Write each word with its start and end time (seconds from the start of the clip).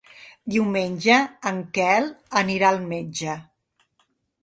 Diumenge 0.55 1.19
en 1.51 1.61
Quel 1.77 2.09
anirà 2.43 2.75
al 2.75 2.83
metge. 2.91 3.41